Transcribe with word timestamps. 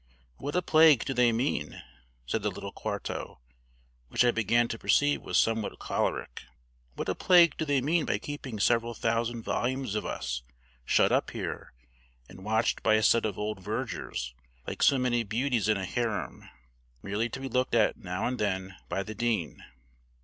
"What 0.37 0.55
a 0.55 0.63
plague 0.63 1.05
do 1.05 1.13
they 1.13 1.31
mean?" 1.31 1.79
said 2.25 2.41
the 2.41 2.49
little 2.49 2.71
quarto, 2.71 3.39
which 4.07 4.25
I 4.25 4.31
began 4.31 4.67
to 4.69 4.79
perceive 4.79 5.21
was 5.21 5.37
somewhat 5.37 5.77
choleric 5.77 6.45
"what 6.95 7.07
a 7.07 7.13
plague 7.13 7.55
do 7.55 7.65
they 7.65 7.81
mean 7.81 8.05
by 8.05 8.17
keeping 8.17 8.59
several 8.59 8.95
thousand 8.95 9.43
volumes 9.43 9.93
of 9.93 10.03
us 10.03 10.41
shut 10.85 11.11
up 11.11 11.29
here, 11.29 11.73
and 12.27 12.43
watched 12.43 12.81
by 12.81 12.95
a 12.95 13.03
set 13.03 13.25
of 13.27 13.37
old 13.37 13.61
vergers, 13.61 14.33
like 14.65 14.81
so 14.81 14.97
many 14.97 15.21
beauties 15.21 15.69
in 15.69 15.77
a 15.77 15.85
harem, 15.85 16.49
merely 17.03 17.29
to 17.29 17.39
be 17.39 17.47
looked 17.47 17.75
at 17.75 17.95
now 17.95 18.25
and 18.25 18.39
then 18.39 18.75
by 18.89 19.03
the 19.03 19.13
dean? 19.13 19.63